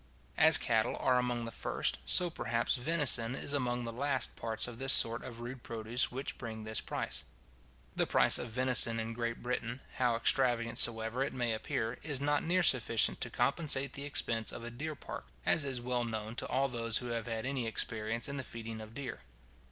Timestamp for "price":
6.81-7.23, 8.07-8.39